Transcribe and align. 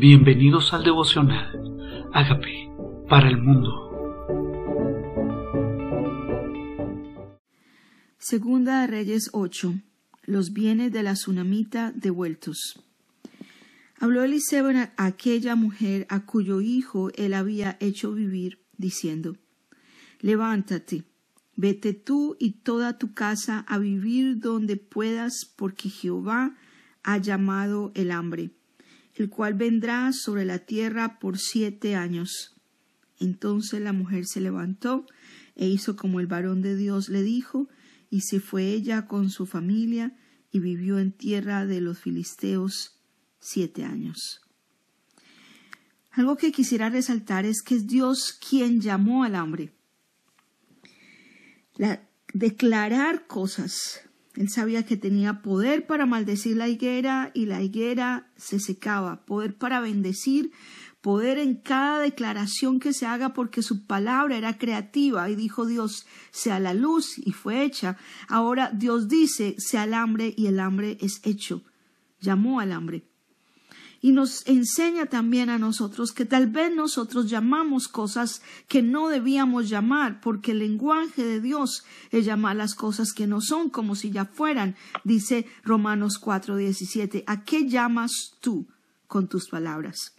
Bienvenidos 0.00 0.72
al 0.72 0.82
devocional. 0.82 2.08
Hágame 2.14 2.72
para 3.06 3.28
el 3.28 3.36
mundo. 3.36 3.68
Segunda 8.16 8.86
Reyes 8.86 9.28
8. 9.34 9.74
Los 10.22 10.54
bienes 10.54 10.90
de 10.90 11.02
la 11.02 11.12
tsunamita 11.12 11.92
devueltos. 11.94 12.82
Habló 13.98 14.22
Eliseo 14.22 14.70
a 14.70 14.90
aquella 14.96 15.54
mujer 15.54 16.06
a 16.08 16.24
cuyo 16.24 16.62
hijo 16.62 17.10
él 17.16 17.34
había 17.34 17.76
hecho 17.78 18.14
vivir, 18.14 18.64
diciendo 18.78 19.36
Levántate, 20.20 21.04
vete 21.56 21.92
tú 21.92 22.38
y 22.40 22.62
toda 22.62 22.96
tu 22.96 23.12
casa 23.12 23.66
a 23.68 23.76
vivir 23.76 24.38
donde 24.38 24.78
puedas, 24.78 25.44
porque 25.56 25.90
Jehová 25.90 26.56
ha 27.02 27.18
llamado 27.18 27.92
el 27.94 28.12
hambre 28.12 28.52
el 29.14 29.28
cual 29.28 29.54
vendrá 29.54 30.12
sobre 30.12 30.44
la 30.44 30.58
tierra 30.60 31.18
por 31.18 31.38
siete 31.38 31.96
años. 31.96 32.56
Entonces 33.18 33.80
la 33.80 33.92
mujer 33.92 34.26
se 34.26 34.40
levantó 34.40 35.06
e 35.54 35.68
hizo 35.68 35.96
como 35.96 36.20
el 36.20 36.26
varón 36.26 36.62
de 36.62 36.76
Dios 36.76 37.08
le 37.08 37.22
dijo, 37.22 37.68
y 38.08 38.22
se 38.22 38.40
fue 38.40 38.64
ella 38.64 39.06
con 39.06 39.30
su 39.30 39.46
familia 39.46 40.16
y 40.50 40.58
vivió 40.58 40.98
en 40.98 41.12
tierra 41.12 41.66
de 41.66 41.80
los 41.80 41.98
filisteos 41.98 42.98
siete 43.38 43.84
años. 43.84 44.40
Algo 46.10 46.36
que 46.36 46.50
quisiera 46.50 46.90
resaltar 46.90 47.46
es 47.46 47.62
que 47.62 47.76
es 47.76 47.86
Dios 47.86 48.32
quien 48.32 48.80
llamó 48.80 49.22
al 49.22 49.36
hambre. 49.36 49.72
La, 51.76 52.08
declarar 52.34 53.26
cosas 53.26 54.09
él 54.36 54.48
sabía 54.48 54.84
que 54.84 54.96
tenía 54.96 55.42
poder 55.42 55.86
para 55.86 56.06
maldecir 56.06 56.56
la 56.56 56.68
higuera 56.68 57.32
y 57.34 57.46
la 57.46 57.62
higuera 57.62 58.30
se 58.36 58.60
secaba, 58.60 59.24
poder 59.26 59.56
para 59.56 59.80
bendecir, 59.80 60.52
poder 61.00 61.38
en 61.38 61.56
cada 61.56 61.98
declaración 61.98 62.78
que 62.78 62.92
se 62.92 63.06
haga 63.06 63.32
porque 63.32 63.62
su 63.62 63.86
palabra 63.86 64.36
era 64.36 64.56
creativa 64.56 65.28
y 65.30 65.34
dijo 65.34 65.66
Dios, 65.66 66.06
sea 66.30 66.60
la 66.60 66.74
luz 66.74 67.18
y 67.18 67.32
fue 67.32 67.64
hecha. 67.64 67.96
Ahora 68.28 68.70
Dios 68.72 69.08
dice, 69.08 69.56
sea 69.58 69.84
el 69.84 69.94
hambre 69.94 70.32
y 70.36 70.46
el 70.46 70.60
hambre 70.60 70.96
es 71.00 71.20
hecho. 71.24 71.64
Llamó 72.20 72.60
al 72.60 72.72
hambre 72.72 73.09
y 74.00 74.12
nos 74.12 74.46
enseña 74.46 75.06
también 75.06 75.50
a 75.50 75.58
nosotros 75.58 76.12
que 76.12 76.24
tal 76.24 76.46
vez 76.46 76.74
nosotros 76.74 77.28
llamamos 77.28 77.88
cosas 77.88 78.42
que 78.66 78.82
no 78.82 79.08
debíamos 79.08 79.68
llamar, 79.68 80.20
porque 80.20 80.52
el 80.52 80.60
lenguaje 80.60 81.22
de 81.22 81.40
Dios 81.40 81.84
es 82.10 82.24
llamar 82.24 82.56
las 82.56 82.74
cosas 82.74 83.12
que 83.12 83.26
no 83.26 83.40
son 83.40 83.68
como 83.68 83.94
si 83.94 84.10
ya 84.10 84.24
fueran, 84.24 84.76
dice 85.04 85.46
Romanos 85.64 86.18
4:17. 86.20 87.24
¿A 87.26 87.44
qué 87.44 87.68
llamas 87.68 88.12
tú 88.40 88.66
con 89.06 89.28
tus 89.28 89.48
palabras? 89.48 90.14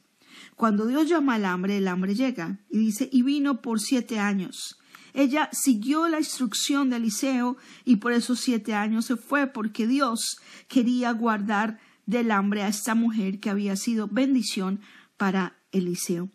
Cuando 0.55 0.85
Dios 0.85 1.09
llama 1.09 1.35
al 1.35 1.45
hambre, 1.45 1.77
el 1.77 1.87
hambre 1.87 2.15
llega 2.15 2.59
y 2.69 2.77
dice, 2.77 3.09
y 3.11 3.23
vino 3.23 3.61
por 3.61 3.79
siete 3.79 4.19
años. 4.19 4.77
Ella 5.13 5.49
siguió 5.51 6.07
la 6.07 6.19
instrucción 6.19 6.89
de 6.89 6.97
Eliseo 6.97 7.57
y 7.83 7.97
por 7.97 8.13
esos 8.13 8.39
siete 8.39 8.73
años 8.73 9.05
se 9.05 9.17
fue 9.17 9.47
porque 9.47 9.87
Dios 9.87 10.37
quería 10.69 11.11
guardar 11.11 11.79
del 12.05 12.31
hambre 12.31 12.63
a 12.63 12.67
esta 12.67 12.95
mujer 12.95 13.39
que 13.39 13.49
había 13.49 13.75
sido 13.75 14.07
bendición 14.07 14.81
para 15.17 15.57
Eliseo. 15.71 16.29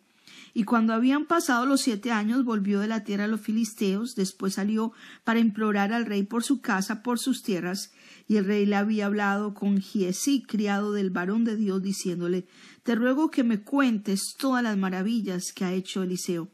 Y 0.55 0.65
cuando 0.65 0.95
habían 0.95 1.27
pasado 1.27 1.67
los 1.67 1.83
siete 1.83 2.13
años, 2.13 2.45
volvió 2.45 2.81
de 2.81 2.87
la 2.87 3.05
tierra 3.05 3.25
a 3.25 3.29
los 3.29 3.43
filisteos, 3.43 4.15
después 4.15 4.55
salió 4.55 4.93
para 5.23 5.39
implorar 5.39 5.93
al 5.93 6.07
rey 6.07 6.23
por 6.23 6.45
su 6.45 6.63
casa, 6.63 7.03
por 7.03 7.19
sus 7.19 7.43
tierras, 7.43 7.93
y 8.27 8.37
el 8.37 8.47
rey 8.47 8.65
le 8.65 8.77
había 8.77 9.05
hablado 9.05 9.53
con 9.53 9.83
Giesí, 9.83 10.43
criado 10.43 10.93
del 10.93 11.11
varón 11.11 11.45
de 11.45 11.57
Dios, 11.57 11.83
diciéndole 11.83 12.47
Te 12.85 12.95
ruego 12.95 13.31
que 13.31 13.45
me 13.45 13.61
cuentes 13.61 14.35
todas 14.39 14.63
las 14.63 14.79
maravillas 14.79 15.53
que 15.53 15.67
ha 15.67 15.75
hecho 15.75 16.03
Eliseo. 16.03 16.49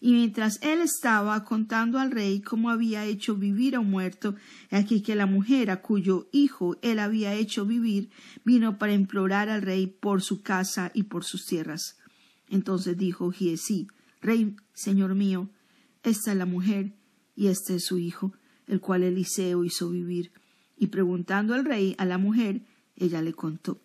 Y 0.00 0.12
mientras 0.12 0.60
él 0.62 0.80
estaba 0.80 1.44
contando 1.44 1.98
al 1.98 2.10
rey 2.10 2.40
cómo 2.40 2.70
había 2.70 3.04
hecho 3.04 3.34
vivir 3.34 3.74
a 3.74 3.80
un 3.80 3.90
muerto, 3.90 4.36
aquí 4.70 5.02
que 5.02 5.14
la 5.14 5.26
mujer 5.26 5.70
a 5.70 5.82
cuyo 5.82 6.28
hijo 6.32 6.76
él 6.82 6.98
había 6.98 7.34
hecho 7.34 7.66
vivir 7.66 8.10
vino 8.44 8.78
para 8.78 8.92
implorar 8.92 9.48
al 9.48 9.62
rey 9.62 9.86
por 9.86 10.22
su 10.22 10.42
casa 10.42 10.90
y 10.94 11.04
por 11.04 11.24
sus 11.24 11.46
tierras. 11.46 11.98
Entonces 12.48 12.96
dijo 12.96 13.30
Giesí, 13.30 13.88
Rey, 14.20 14.56
señor 14.74 15.14
mío, 15.14 15.48
esta 16.02 16.32
es 16.32 16.38
la 16.38 16.46
mujer 16.46 16.92
y 17.36 17.48
este 17.48 17.76
es 17.76 17.84
su 17.84 17.98
hijo, 17.98 18.32
el 18.66 18.80
cual 18.80 19.02
Eliseo 19.02 19.64
hizo 19.64 19.90
vivir. 19.90 20.32
Y 20.76 20.88
preguntando 20.88 21.54
al 21.54 21.64
rey 21.64 21.94
a 21.98 22.04
la 22.04 22.18
mujer, 22.18 22.62
ella 22.96 23.22
le 23.22 23.32
contó. 23.32 23.80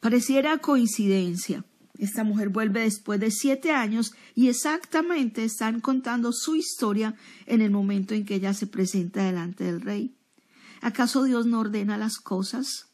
Pareciera 0.00 0.58
coincidencia, 0.58 1.64
esta 1.98 2.24
mujer 2.24 2.48
vuelve 2.48 2.80
después 2.80 3.18
de 3.20 3.30
siete 3.30 3.72
años 3.72 4.12
y 4.34 4.48
exactamente 4.48 5.44
están 5.44 5.80
contando 5.80 6.32
su 6.32 6.56
historia 6.56 7.14
en 7.46 7.60
el 7.60 7.70
momento 7.70 8.14
en 8.14 8.24
que 8.24 8.36
ella 8.36 8.54
se 8.54 8.66
presenta 8.66 9.24
delante 9.24 9.64
del 9.64 9.80
rey. 9.80 10.14
¿Acaso 10.80 11.24
Dios 11.24 11.46
no 11.46 11.60
ordena 11.60 11.98
las 11.98 12.18
cosas? 12.18 12.86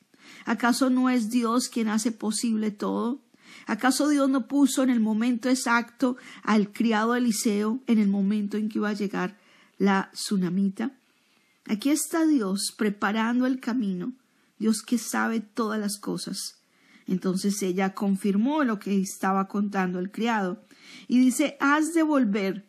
¿Acaso 0.47 0.91
no 0.91 1.11
es 1.11 1.31
Dios 1.31 1.69
quien 1.69 1.89
hace 1.89 2.13
posible 2.13 2.71
todo? 2.71 3.21
¿Acaso 3.67 4.09
Dios 4.09 4.29
no 4.29 4.47
puso 4.47 4.83
en 4.83 4.91
el 4.91 5.01
momento 5.01 5.49
exacto 5.49 6.17
al 6.43 6.73
criado 6.73 7.15
Eliseo 7.15 7.81
en 7.87 7.99
el 7.99 8.09
momento 8.09 8.57
en 8.57 8.69
que 8.69 8.79
iba 8.79 8.89
a 8.89 8.95
llegar 8.95 9.39
la 9.79 10.11
tsunamita? 10.13 10.93
Aquí 11.67 11.91
está 11.91 12.27
Dios 12.27 12.75
preparando 12.77 13.47
el 13.47 13.61
camino, 13.61 14.13
Dios 14.59 14.83
que 14.83 14.99
sabe 14.99 15.41
todas 15.41 15.81
las 15.81 15.99
cosas. 15.99 16.57
Entonces 17.07 17.63
ella 17.63 17.95
confirmó 17.95 18.65
lo 18.65 18.79
que 18.79 18.99
estaba 19.01 19.49
contando 19.49 19.99
el 19.99 20.11
criado 20.11 20.65
y 21.07 21.19
dice, 21.19 21.57
has 21.61 21.95
de 21.95 22.03
volver 22.03 22.67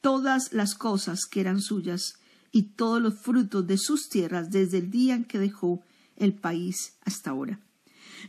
todas 0.00 0.52
las 0.52 0.74
cosas 0.74 1.26
que 1.26 1.40
eran 1.40 1.60
suyas 1.60 2.18
y 2.52 2.74
todos 2.74 3.00
los 3.00 3.18
frutos 3.18 3.66
de 3.66 3.78
sus 3.78 4.08
tierras 4.08 4.50
desde 4.50 4.78
el 4.78 4.90
día 4.90 5.14
en 5.14 5.24
que 5.24 5.38
dejó 5.38 5.82
el 6.16 6.34
país 6.34 6.98
hasta 7.04 7.30
ahora. 7.30 7.60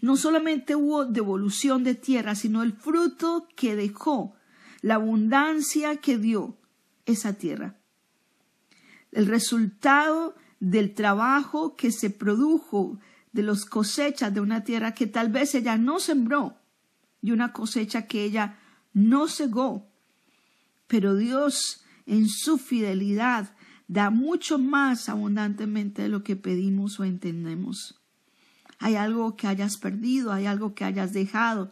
No 0.02 0.16
solamente 0.16 0.76
hubo 0.76 1.06
devolución 1.06 1.84
de 1.84 1.96
tierra, 1.96 2.36
sino 2.36 2.64
el 2.64 2.74
fruto 2.74 3.48
que 3.56 3.76
dejó, 3.76 4.36
la 4.82 4.96
abundancia 4.96 5.98
que 5.98 6.18
dio 6.18 6.58
esa 7.06 7.34
tierra. 7.34 7.76
El 9.12 9.26
resultado 9.26 10.36
del 10.60 10.94
trabajo 10.94 11.76
que 11.76 11.92
se 11.92 12.10
produjo 12.10 13.00
de 13.32 13.44
las 13.44 13.66
cosechas 13.66 14.34
de 14.34 14.42
una 14.42 14.64
tierra 14.64 14.94
que 14.94 15.08
tal 15.08 15.30
vez 15.30 15.56
ella 15.56 15.78
no 15.78 16.00
sembró 16.00 16.58
y 17.22 17.32
una 17.32 17.54
cosecha 17.54 18.08
que 18.08 18.24
ella 18.24 18.60
no 18.94 19.28
cegó. 19.28 19.88
Pero 20.88 21.16
Dios 21.16 21.84
en 22.06 22.28
su 22.28 22.58
fidelidad 22.58 23.56
da 23.88 24.10
mucho 24.10 24.58
más 24.58 25.10
abundantemente 25.10 26.04
de 26.04 26.10
lo 26.10 26.24
que 26.24 26.36
pedimos 26.36 27.00
o 27.00 27.04
entendemos. 27.04 28.00
Hay 28.80 28.96
algo 28.96 29.36
que 29.36 29.48
hayas 29.48 29.78
perdido, 29.78 30.32
hay 30.32 30.46
algo 30.46 30.74
que 30.74 30.86
hayas 30.86 31.12
dejado, 31.12 31.72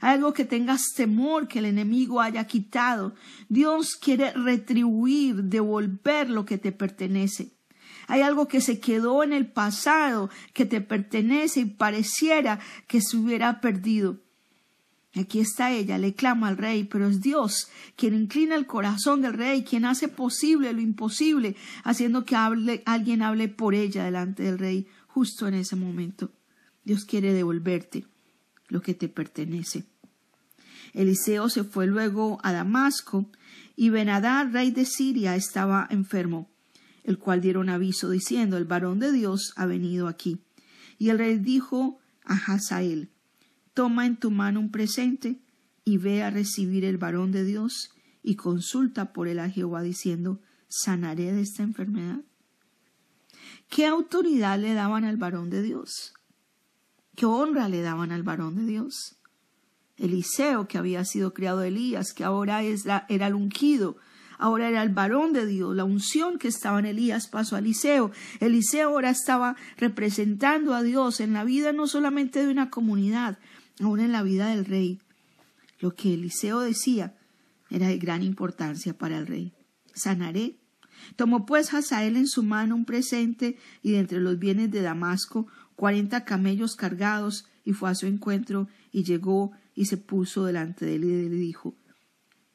hay 0.00 0.14
algo 0.14 0.32
que 0.32 0.44
tengas 0.44 0.92
temor 0.94 1.48
que 1.48 1.60
el 1.60 1.66
enemigo 1.66 2.20
haya 2.20 2.46
quitado. 2.46 3.14
Dios 3.48 3.96
quiere 3.96 4.32
retribuir, 4.32 5.44
devolver 5.44 6.30
lo 6.30 6.44
que 6.44 6.58
te 6.58 6.72
pertenece. 6.72 7.57
Hay 8.08 8.22
algo 8.22 8.48
que 8.48 8.62
se 8.62 8.80
quedó 8.80 9.22
en 9.22 9.34
el 9.34 9.46
pasado, 9.46 10.30
que 10.54 10.64
te 10.64 10.80
pertenece 10.80 11.60
y 11.60 11.64
pareciera 11.66 12.58
que 12.86 13.02
se 13.02 13.18
hubiera 13.18 13.60
perdido. 13.60 14.16
Aquí 15.14 15.40
está 15.40 15.72
ella, 15.72 15.98
le 15.98 16.14
clama 16.14 16.48
al 16.48 16.56
rey, 16.56 16.84
pero 16.84 17.06
es 17.06 17.20
Dios 17.20 17.68
quien 17.96 18.14
inclina 18.14 18.54
el 18.54 18.66
corazón 18.66 19.20
del 19.20 19.34
rey, 19.34 19.62
quien 19.62 19.84
hace 19.84 20.08
posible 20.08 20.72
lo 20.72 20.80
imposible, 20.80 21.54
haciendo 21.84 22.24
que 22.24 22.34
alguien 22.34 23.22
hable 23.22 23.48
por 23.48 23.74
ella 23.74 24.04
delante 24.04 24.42
del 24.42 24.58
rey 24.58 24.86
justo 25.08 25.46
en 25.46 25.54
ese 25.54 25.76
momento. 25.76 26.30
Dios 26.84 27.04
quiere 27.04 27.34
devolverte 27.34 28.06
lo 28.68 28.80
que 28.80 28.94
te 28.94 29.08
pertenece. 29.08 29.84
Eliseo 30.94 31.50
se 31.50 31.64
fue 31.64 31.86
luego 31.86 32.38
a 32.42 32.52
Damasco 32.52 33.26
y 33.76 33.90
Benadad, 33.90 34.50
rey 34.50 34.70
de 34.70 34.86
Siria, 34.86 35.36
estaba 35.36 35.86
enfermo 35.90 36.48
el 37.08 37.18
cual 37.18 37.40
dieron 37.40 37.70
aviso 37.70 38.10
diciendo, 38.10 38.58
el 38.58 38.66
varón 38.66 38.98
de 38.98 39.10
Dios 39.12 39.54
ha 39.56 39.64
venido 39.64 40.08
aquí. 40.08 40.42
Y 40.98 41.08
el 41.08 41.16
rey 41.16 41.38
dijo 41.38 41.98
a 42.22 42.34
Hazael, 42.34 43.08
toma 43.72 44.04
en 44.04 44.18
tu 44.18 44.30
mano 44.30 44.60
un 44.60 44.70
presente 44.70 45.40
y 45.86 45.96
ve 45.96 46.22
a 46.22 46.28
recibir 46.28 46.84
el 46.84 46.98
varón 46.98 47.32
de 47.32 47.44
Dios 47.44 47.92
y 48.22 48.36
consulta 48.36 49.14
por 49.14 49.26
él 49.26 49.38
a 49.38 49.48
Jehová 49.48 49.80
diciendo, 49.80 50.42
¿sanaré 50.68 51.32
de 51.32 51.40
esta 51.40 51.62
enfermedad? 51.62 52.20
¿Qué 53.70 53.86
autoridad 53.86 54.58
le 54.58 54.74
daban 54.74 55.04
al 55.04 55.16
varón 55.16 55.48
de 55.48 55.62
Dios? 55.62 56.12
¿Qué 57.16 57.24
honra 57.24 57.70
le 57.70 57.80
daban 57.80 58.12
al 58.12 58.22
varón 58.22 58.54
de 58.54 58.66
Dios? 58.66 59.16
Eliseo, 59.96 60.68
que 60.68 60.76
había 60.76 61.06
sido 61.06 61.32
criado 61.32 61.60
de 61.60 61.68
Elías, 61.68 62.12
que 62.12 62.24
ahora 62.24 62.62
era 62.62 63.26
el 63.26 63.34
ungido, 63.34 63.96
ahora 64.38 64.68
era 64.68 64.82
el 64.82 64.88
varón 64.88 65.32
de 65.32 65.46
Dios, 65.46 65.76
la 65.76 65.84
unción 65.84 66.38
que 66.38 66.48
estaba 66.48 66.78
en 66.78 66.86
Elías 66.86 67.26
pasó 67.26 67.56
a 67.56 67.58
Eliseo. 67.58 68.10
Eliseo 68.40 68.88
ahora 68.88 69.10
estaba 69.10 69.56
representando 69.76 70.74
a 70.74 70.82
Dios 70.82 71.20
en 71.20 71.32
la 71.32 71.44
vida 71.44 71.72
no 71.72 71.86
solamente 71.86 72.44
de 72.44 72.50
una 72.50 72.70
comunidad, 72.70 73.38
aún 73.80 74.00
en 74.00 74.12
la 74.12 74.22
vida 74.22 74.48
del 74.48 74.64
rey, 74.64 75.00
lo 75.80 75.94
que 75.94 76.14
Eliseo 76.14 76.60
decía 76.60 77.14
era 77.70 77.88
de 77.88 77.98
gran 77.98 78.22
importancia 78.22 78.96
para 78.96 79.18
el 79.18 79.26
rey. 79.26 79.52
Sanaré. 79.94 80.56
Tomó 81.16 81.46
pues 81.46 81.72
Hazael 81.74 82.16
en 82.16 82.26
su 82.26 82.42
mano 82.42 82.74
un 82.74 82.84
presente 82.84 83.56
y 83.82 83.92
de 83.92 84.00
entre 84.00 84.20
los 84.20 84.38
bienes 84.38 84.70
de 84.70 84.82
Damasco 84.82 85.46
cuarenta 85.76 86.24
camellos 86.24 86.74
cargados 86.74 87.46
y 87.64 87.72
fue 87.72 87.90
a 87.90 87.94
su 87.94 88.06
encuentro 88.06 88.68
y 88.90 89.04
llegó 89.04 89.52
y 89.76 89.86
se 89.86 89.96
puso 89.96 90.44
delante 90.44 90.84
de 90.86 90.96
él 90.96 91.04
y 91.04 91.28
le 91.28 91.36
dijo 91.36 91.74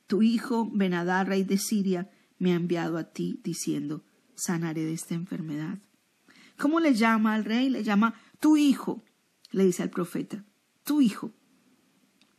Tu 0.07 0.21
hijo 0.21 0.69
Benadá, 0.71 1.23
rey 1.23 1.43
de 1.43 1.57
Siria, 1.57 2.11
me 2.39 2.51
ha 2.51 2.55
enviado 2.55 2.97
a 2.97 3.05
ti 3.05 3.39
diciendo 3.43 4.03
sanaré 4.35 4.83
de 4.83 4.93
esta 4.93 5.13
enfermedad. 5.13 5.79
¿Cómo 6.57 6.79
le 6.79 6.93
llama 6.93 7.33
al 7.33 7.45
rey? 7.45 7.69
Le 7.69 7.83
llama 7.83 8.15
tu 8.39 8.57
hijo, 8.57 9.03
le 9.51 9.65
dice 9.65 9.83
al 9.83 9.89
profeta, 9.89 10.43
tu 10.83 11.01
hijo. 11.01 11.31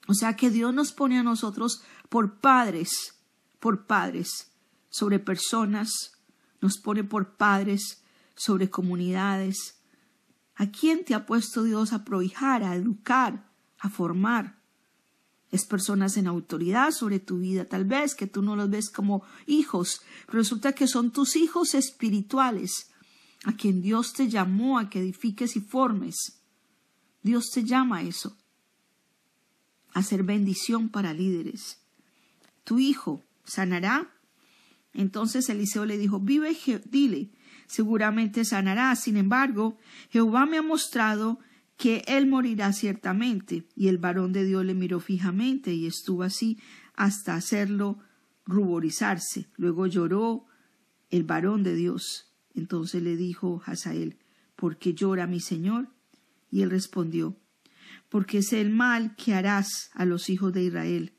O 0.07 0.15
sea 0.15 0.37
que 0.37 0.51
Dios 0.51 0.75
nos 0.75 0.93
pone 0.93 1.19
a 1.19 1.23
nosotros 1.23 1.83
por 2.09 2.41
padres, 2.41 3.21
por 3.59 3.87
padres, 3.87 4.53
sobre 4.91 5.19
personas, 5.19 6.13
nos 6.61 6.79
pone 6.79 7.05
por 7.05 7.37
padres, 7.37 8.05
sobre 8.35 8.71
comunidades. 8.71 9.81
¿A 10.55 10.71
quién 10.71 11.05
te 11.05 11.15
ha 11.15 11.27
puesto 11.27 11.63
Dios 11.63 11.93
a 11.93 12.05
prohijar, 12.05 12.63
a 12.63 12.77
educar, 12.77 13.51
a 13.79 13.89
formar? 13.89 14.63
Es 15.51 15.67
personas 15.67 16.17
en 16.17 16.27
autoridad 16.27 16.91
sobre 16.91 17.21
tu 17.21 17.39
vida, 17.39 17.65
tal 17.65 17.85
vez 17.85 18.15
que 18.15 18.27
tú 18.27 18.43
no 18.43 18.57
los 18.57 18.71
ves 18.71 18.91
como 18.91 19.23
hijos, 19.47 20.01
resulta 20.27 20.73
que 20.73 20.89
son 20.89 21.13
tus 21.13 21.37
hijos 21.37 21.75
espirituales, 21.75 22.91
a 23.45 23.53
quien 23.53 23.83
Dios 23.83 24.13
te 24.13 24.29
llamó 24.29 24.79
a 24.79 24.91
que 24.91 25.01
edifiques 25.01 25.57
y 25.57 25.61
formes. 25.61 26.41
Dios 27.23 27.51
te 27.53 27.65
llama 27.65 27.99
a 27.99 28.03
eso, 28.03 28.37
a 29.93 30.03
ser 30.03 30.25
bendición 30.25 30.89
para 30.89 31.15
líderes. 31.15 31.79
Tu 32.65 32.79
hijo 32.79 33.23
sanará. 33.45 34.11
Entonces 34.93 35.49
Eliseo 35.49 35.85
le 35.87 35.99
dijo, 35.99 36.21
vive, 36.21 36.57
dile, 36.85 37.31
seguramente 37.67 38.45
sanará. 38.45 38.95
Sin 38.97 39.17
embargo, 39.17 39.79
Jehová 40.11 40.47
me 40.47 40.59
ha 40.59 40.63
mostrado 40.63 41.39
que 41.77 42.05
él 42.07 42.27
morirá 42.27 42.73
ciertamente. 42.73 43.67
Y 43.75 43.89
el 43.89 43.99
varón 43.99 44.33
de 44.33 44.45
Dios 44.45 44.65
le 44.65 44.75
miró 44.75 45.01
fijamente 45.01 45.73
y 45.73 45.87
estuvo 45.87 46.23
así 46.23 46.59
hasta 46.95 47.35
hacerlo 47.35 47.99
ruborizarse. 48.47 49.49
Luego 49.57 49.87
lloró 49.87 50.47
el 51.11 51.25
varón 51.25 51.63
de 51.63 51.75
Dios. 51.75 52.33
Entonces 52.55 53.03
le 53.03 53.17
dijo 53.17 53.63
Hazael, 53.65 54.19
¿por 54.57 54.79
qué 54.79 54.95
llora 54.95 55.27
mi 55.27 55.41
señor? 55.41 55.89
Y 56.51 56.63
él 56.63 56.71
respondió, 56.71 57.37
porque 58.09 58.43
sé 58.43 58.61
el 58.61 58.71
mal 58.71 59.17
que 59.17 59.35
harás 59.35 59.91
a 59.93 60.05
los 60.05 60.31
hijos 60.31 60.53
de 60.53 60.63
Israel. 60.63 61.15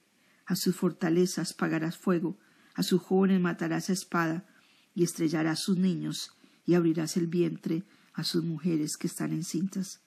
A 0.46 0.56
sus 0.56 0.76
fortalezas 0.76 1.54
pagarás 1.54 1.98
fuego, 1.98 2.40
a 2.74 2.84
sus 2.84 3.02
jóvenes 3.02 3.42
matarás 3.42 3.90
a 3.90 3.94
espada, 3.94 4.46
y 4.94 5.04
estrellarás 5.04 5.60
sus 5.60 5.78
niños, 5.78 6.32
y 6.66 6.76
abrirás 6.76 7.18
el 7.18 7.28
vientre 7.28 7.84
a 8.14 8.24
sus 8.24 8.46
mujeres 8.46 8.96
que 8.96 9.08
están 9.08 9.34
encintas. 9.34 10.05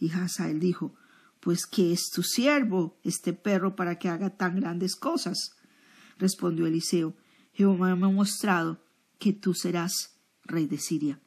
Y 0.00 0.10
Hazael 0.10 0.58
dijo, 0.58 0.94
Pues 1.38 1.66
¿qué 1.66 1.92
es 1.92 2.10
tu 2.10 2.24
siervo, 2.24 2.98
este 3.04 3.32
perro, 3.32 3.76
para 3.76 3.98
que 3.98 4.08
haga 4.08 4.30
tan 4.30 4.56
grandes 4.56 4.96
cosas? 4.96 5.54
Respondió 6.18 6.66
Eliseo, 6.66 7.14
Jehová 7.52 7.94
me 7.94 8.06
ha 8.06 8.10
mostrado 8.10 8.82
que 9.18 9.32
tú 9.32 9.54
serás 9.54 10.16
rey 10.44 10.66
de 10.66 10.78
Siria. 10.78 11.20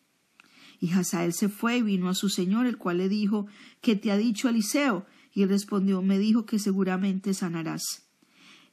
Y 0.79 0.91
Hazael 0.91 1.33
se 1.33 1.47
fue 1.47 1.77
y 1.77 1.81
vino 1.81 2.09
a 2.09 2.15
su 2.15 2.27
señor, 2.27 2.65
el 2.65 2.77
cual 2.77 2.97
le 2.97 3.07
dijo, 3.07 3.47
¿qué 3.79 3.95
te 3.95 4.11
ha 4.11 4.17
dicho 4.17 4.49
Eliseo? 4.49 5.05
Y 5.33 5.43
él 5.43 5.49
respondió, 5.49 6.01
me 6.01 6.19
dijo 6.19 6.45
que 6.45 6.59
seguramente 6.59 7.33
sanarás. 7.33 8.03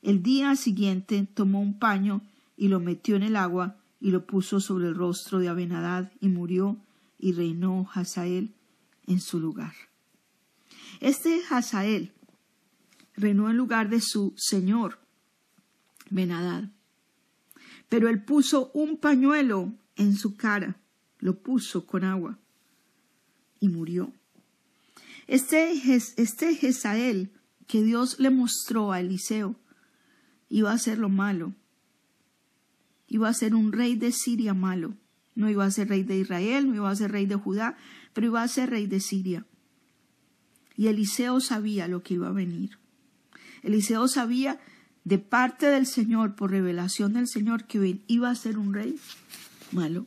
El 0.02 0.22
día 0.22 0.56
siguiente 0.56 1.28
tomó 1.32 1.60
un 1.60 1.78
paño 1.78 2.22
y 2.56 2.68
lo 2.68 2.80
metió 2.80 3.16
en 3.16 3.22
el 3.22 3.36
agua 3.36 3.76
y 4.00 4.10
lo 4.10 4.26
puso 4.26 4.60
sobre 4.60 4.88
el 4.88 4.94
rostro 4.94 5.38
de 5.38 5.48
Abenadad 5.48 6.10
y 6.20 6.28
murió 6.28 6.78
y 7.18 7.32
reinó 7.32 7.88
Hazael 7.92 8.54
en 9.06 9.20
su 9.20 9.38
lugar. 9.38 9.89
Este 11.00 11.42
Hazael 11.48 12.12
reinó 13.16 13.50
en 13.50 13.56
lugar 13.56 13.88
de 13.88 14.00
su 14.00 14.34
señor 14.36 14.98
Benadad. 16.10 16.70
Pero 17.88 18.08
él 18.08 18.22
puso 18.22 18.70
un 18.72 18.98
pañuelo 18.98 19.74
en 19.96 20.16
su 20.16 20.36
cara, 20.36 20.76
lo 21.18 21.42
puso 21.42 21.86
con 21.86 22.04
agua 22.04 22.38
y 23.58 23.68
murió. 23.68 24.12
Este, 25.26 25.72
este 25.94 26.54
Jezael 26.54 27.32
que 27.66 27.82
Dios 27.82 28.18
le 28.18 28.30
mostró 28.30 28.92
a 28.92 29.00
Eliseo 29.00 29.56
iba 30.48 30.72
a 30.72 30.78
ser 30.78 30.98
lo 30.98 31.08
malo. 31.08 31.54
Iba 33.06 33.28
a 33.28 33.34
ser 33.34 33.54
un 33.54 33.72
rey 33.72 33.96
de 33.96 34.12
Siria 34.12 34.54
malo. 34.54 34.94
No 35.34 35.48
iba 35.48 35.64
a 35.64 35.70
ser 35.70 35.88
rey 35.88 36.02
de 36.02 36.18
Israel, 36.18 36.68
no 36.68 36.74
iba 36.74 36.90
a 36.90 36.96
ser 36.96 37.12
rey 37.12 37.26
de 37.26 37.36
Judá, 37.36 37.76
pero 38.12 38.26
iba 38.26 38.42
a 38.42 38.48
ser 38.48 38.70
rey 38.70 38.86
de 38.86 39.00
Siria. 39.00 39.46
Y 40.80 40.88
Eliseo 40.88 41.40
sabía 41.40 41.88
lo 41.88 42.02
que 42.02 42.14
iba 42.14 42.28
a 42.28 42.32
venir. 42.32 42.78
Eliseo 43.62 44.08
sabía 44.08 44.58
de 45.04 45.18
parte 45.18 45.66
del 45.66 45.84
Señor, 45.84 46.36
por 46.36 46.52
revelación 46.52 47.12
del 47.12 47.28
Señor, 47.28 47.66
que 47.66 48.00
iba 48.06 48.30
a 48.30 48.34
ser 48.34 48.56
un 48.56 48.72
rey 48.72 48.98
malo, 49.72 50.06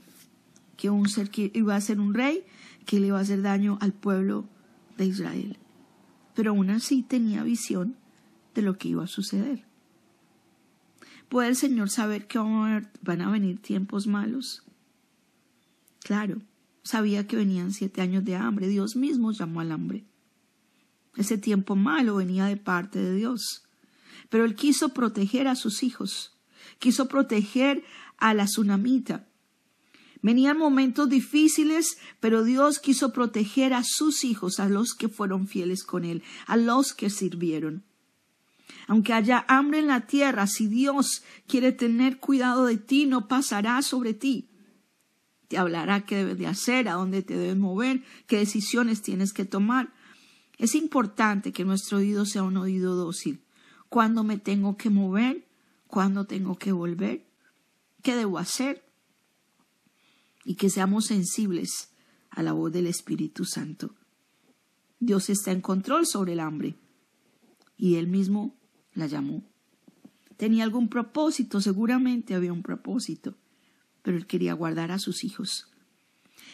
que 0.75 0.89
un 0.89 1.07
ser 1.09 1.29
que 1.29 1.51
iba 1.53 1.75
a 1.75 1.79
ser 1.81 1.99
un 1.99 2.15
rey 2.15 2.43
que 2.87 2.99
le 2.99 3.05
iba 3.05 3.19
a 3.19 3.21
hacer 3.21 3.43
daño 3.43 3.77
al 3.81 3.93
pueblo 3.93 4.45
de 4.97 5.05
Israel. 5.05 5.59
Pero 6.33 6.49
aún 6.49 6.71
así 6.71 7.03
tenía 7.03 7.43
visión 7.43 7.95
de 8.55 8.63
lo 8.63 8.79
que 8.79 8.87
iba 8.87 9.03
a 9.03 9.07
suceder. 9.07 9.65
¿Puede 11.29 11.49
el 11.49 11.55
Señor 11.55 11.91
saber 11.91 12.25
que 12.25 12.39
van 12.39 13.21
a 13.21 13.29
venir 13.29 13.61
tiempos 13.61 14.07
malos? 14.07 14.63
Claro, 15.99 16.41
sabía 16.81 17.27
que 17.27 17.35
venían 17.35 17.73
siete 17.73 18.01
años 18.01 18.25
de 18.25 18.37
hambre. 18.37 18.67
Dios 18.69 18.95
mismo 18.95 19.33
llamó 19.33 19.59
al 19.59 19.71
hambre. 19.71 20.03
Ese 21.15 21.37
tiempo 21.37 21.75
malo 21.75 22.15
venía 22.15 22.45
de 22.45 22.57
parte 22.57 22.99
de 22.99 23.15
Dios. 23.15 23.63
Pero 24.29 24.45
él 24.45 24.55
quiso 24.55 24.89
proteger 24.89 25.47
a 25.47 25.55
sus 25.55 25.83
hijos, 25.83 26.37
quiso 26.79 27.07
proteger 27.07 27.83
a 28.17 28.33
la 28.33 28.45
tsunamita. 28.45 29.27
Venían 30.21 30.57
momentos 30.57 31.09
difíciles, 31.09 31.97
pero 32.21 32.43
Dios 32.43 32.79
quiso 32.79 33.11
proteger 33.11 33.73
a 33.73 33.83
sus 33.83 34.23
hijos, 34.23 34.59
a 34.59 34.69
los 34.69 34.93
que 34.95 35.09
fueron 35.09 35.47
fieles 35.47 35.83
con 35.83 36.05
Él, 36.05 36.23
a 36.47 36.55
los 36.55 36.93
que 36.93 37.09
sirvieron. 37.09 37.83
Aunque 38.87 39.13
haya 39.13 39.45
hambre 39.47 39.79
en 39.79 39.87
la 39.87 40.07
tierra, 40.07 40.47
si 40.47 40.67
Dios 40.67 41.23
quiere 41.47 41.73
tener 41.73 42.19
cuidado 42.19 42.65
de 42.65 42.77
ti, 42.77 43.05
no 43.05 43.27
pasará 43.27 43.81
sobre 43.81 44.13
ti. 44.13 44.49
Te 45.49 45.57
hablará 45.57 46.05
qué 46.05 46.15
debes 46.17 46.37
de 46.37 46.47
hacer, 46.47 46.87
a 46.87 46.93
dónde 46.93 47.21
te 47.21 47.37
debes 47.37 47.57
mover, 47.57 48.03
qué 48.25 48.37
decisiones 48.37 49.01
tienes 49.01 49.33
que 49.33 49.45
tomar. 49.45 49.93
Es 50.57 50.75
importante 50.75 51.51
que 51.51 51.65
nuestro 51.65 51.97
oído 51.97 52.25
sea 52.25 52.43
un 52.43 52.57
oído 52.57 52.95
dócil. 52.95 53.43
¿Cuándo 53.89 54.23
me 54.23 54.37
tengo 54.37 54.77
que 54.77 54.89
mover? 54.89 55.47
¿Cuándo 55.87 56.25
tengo 56.25 56.57
que 56.57 56.71
volver? 56.71 57.25
¿Qué 58.01 58.15
debo 58.15 58.37
hacer? 58.37 58.83
Y 60.45 60.55
que 60.55 60.69
seamos 60.69 61.05
sensibles 61.05 61.93
a 62.29 62.43
la 62.43 62.53
voz 62.53 62.71
del 62.71 62.87
Espíritu 62.87 63.45
Santo. 63.45 63.95
Dios 64.99 65.29
está 65.29 65.51
en 65.51 65.61
control 65.61 66.05
sobre 66.05 66.33
el 66.33 66.39
hambre 66.39 66.75
y 67.77 67.95
Él 67.95 68.07
mismo 68.07 68.55
la 68.93 69.07
llamó. 69.07 69.43
Tenía 70.37 70.63
algún 70.63 70.89
propósito, 70.89 71.61
seguramente 71.61 72.35
había 72.35 72.53
un 72.53 72.63
propósito, 72.63 73.35
pero 74.01 74.17
Él 74.17 74.25
quería 74.25 74.53
guardar 74.53 74.91
a 74.91 74.99
sus 74.99 75.23
hijos. 75.23 75.72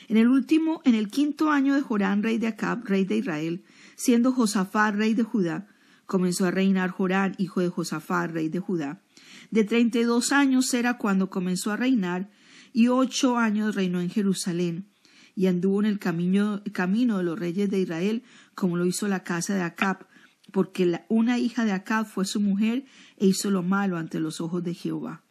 En 0.09 0.17
el 0.17 0.27
último, 0.27 0.81
en 0.85 0.95
el 0.95 1.09
quinto 1.09 1.51
año 1.51 1.75
de 1.75 1.81
Jorán, 1.81 2.23
rey 2.23 2.39
de 2.39 2.47
Acab, 2.47 2.83
rey 2.83 3.05
de 3.05 3.17
Israel, 3.17 3.63
siendo 3.95 4.31
Josafat 4.31 4.95
rey 4.95 5.13
de 5.13 5.21
Judá, 5.21 5.67
comenzó 6.07 6.47
a 6.47 6.51
reinar 6.51 6.89
Jorán, 6.89 7.35
hijo 7.37 7.61
de 7.61 7.69
Josafat, 7.69 8.31
rey 8.31 8.49
de 8.49 8.59
Judá. 8.59 9.03
De 9.51 9.63
treinta 9.63 9.99
y 9.99 10.03
dos 10.03 10.31
años 10.31 10.73
era 10.73 10.97
cuando 10.97 11.29
comenzó 11.29 11.71
a 11.71 11.77
reinar, 11.77 12.31
y 12.73 12.87
ocho 12.87 13.37
años 13.37 13.75
reinó 13.75 14.01
en 14.01 14.09
Jerusalén, 14.09 14.89
y 15.35 15.45
anduvo 15.45 15.79
en 15.79 15.85
el 15.85 15.99
camino, 15.99 16.63
camino 16.73 17.19
de 17.19 17.23
los 17.23 17.37
reyes 17.37 17.69
de 17.69 17.79
Israel, 17.79 18.23
como 18.55 18.77
lo 18.77 18.87
hizo 18.87 19.07
la 19.07 19.23
casa 19.23 19.53
de 19.53 19.61
Acab, 19.61 20.07
porque 20.51 21.01
una 21.07 21.37
hija 21.37 21.65
de 21.65 21.71
Acab 21.71 22.07
fue 22.07 22.25
su 22.25 22.39
mujer 22.39 22.85
e 23.17 23.27
hizo 23.27 23.51
lo 23.51 23.61
malo 23.61 23.95
ante 23.95 24.19
los 24.19 24.41
ojos 24.41 24.63
de 24.63 24.73
Jehová. 24.73 25.21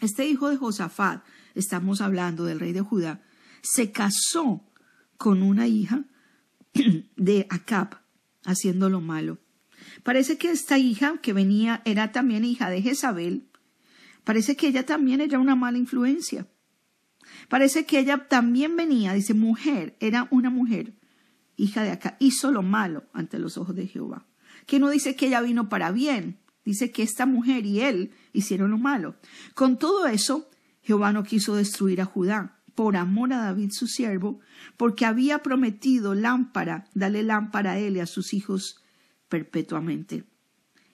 Este 0.00 0.26
hijo 0.26 0.50
de 0.50 0.56
Josafat, 0.56 1.24
estamos 1.54 2.00
hablando 2.00 2.44
del 2.44 2.58
rey 2.58 2.72
de 2.72 2.80
Judá, 2.80 3.22
se 3.62 3.92
casó 3.92 4.64
con 5.16 5.42
una 5.42 5.66
hija 5.66 6.04
de 7.16 7.46
Acab, 7.50 8.00
haciendo 8.44 8.88
lo 8.88 9.00
malo. 9.00 9.38
Parece 10.02 10.38
que 10.38 10.50
esta 10.50 10.78
hija 10.78 11.18
que 11.22 11.32
venía 11.32 11.82
era 11.84 12.12
también 12.12 12.44
hija 12.44 12.70
de 12.70 12.82
Jezabel. 12.82 13.48
Parece 14.24 14.56
que 14.56 14.68
ella 14.68 14.84
también 14.84 15.20
era 15.20 15.38
una 15.38 15.54
mala 15.54 15.78
influencia. 15.78 16.46
Parece 17.48 17.86
que 17.86 17.98
ella 17.98 18.28
también 18.28 18.76
venía, 18.76 19.12
dice 19.12 19.34
mujer, 19.34 19.96
era 20.00 20.28
una 20.30 20.50
mujer 20.50 20.94
hija 21.56 21.82
de 21.82 21.90
Acab, 21.90 22.16
hizo 22.18 22.52
lo 22.52 22.62
malo 22.62 23.04
ante 23.12 23.38
los 23.38 23.56
ojos 23.56 23.74
de 23.74 23.86
Jehová. 23.86 24.26
Que 24.66 24.78
no 24.78 24.90
dice 24.90 25.16
que 25.16 25.26
ella 25.26 25.40
vino 25.40 25.68
para 25.68 25.90
bien, 25.90 26.38
dice 26.64 26.92
que 26.92 27.02
esta 27.02 27.26
mujer 27.26 27.66
y 27.66 27.80
él 27.80 28.12
hicieron 28.32 28.70
lo 28.70 28.78
malo. 28.78 29.16
Con 29.54 29.78
todo 29.78 30.06
eso, 30.06 30.48
Jehová 30.82 31.12
no 31.12 31.24
quiso 31.24 31.56
destruir 31.56 32.00
a 32.00 32.04
Judá 32.04 32.55
por 32.76 32.96
amor 32.96 33.32
a 33.32 33.38
David 33.38 33.70
su 33.72 33.88
siervo, 33.88 34.38
porque 34.76 35.04
había 35.04 35.38
prometido 35.38 36.14
lámpara, 36.14 36.86
dale 36.94 37.24
lámpara 37.24 37.72
a 37.72 37.78
él 37.78 37.96
y 37.96 38.00
a 38.00 38.06
sus 38.06 38.32
hijos 38.32 38.84
perpetuamente. 39.28 40.24